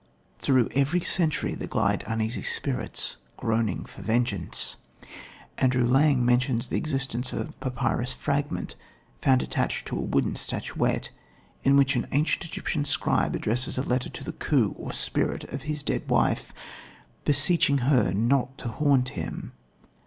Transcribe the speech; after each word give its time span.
Through 0.39 0.69
every 0.73 1.01
century 1.01 1.53
there 1.53 1.67
glide 1.67 2.03
uneasy 2.07 2.41
spirits, 2.41 3.17
groaning 3.37 3.85
for 3.85 4.01
vengeance. 4.01 4.77
Andrew 5.59 5.85
Lang 5.85 6.25
mentions 6.25 6.69
the 6.69 6.75
existence 6.77 7.31
of 7.31 7.41
a 7.41 7.51
papyrus 7.51 8.11
fragment, 8.11 8.75
found 9.21 9.43
attached 9.43 9.85
to 9.85 9.95
a 9.95 10.01
wooden 10.01 10.35
statuette, 10.35 11.11
in 11.63 11.77
which 11.77 11.95
an 11.95 12.07
ancient 12.13 12.43
Egyptian 12.45 12.83
scribe 12.83 13.35
addresses 13.35 13.77
a 13.77 13.83
letter 13.83 14.09
to 14.09 14.23
the 14.23 14.33
Khou, 14.33 14.73
or 14.75 14.91
spirit, 14.91 15.43
of 15.53 15.61
his 15.69 15.83
dead 15.83 16.09
wife, 16.09 16.51
beseeching 17.23 17.77
her 17.85 18.11
not 18.11 18.57
to 18.57 18.69
haunt 18.69 19.09
him. 19.09 19.51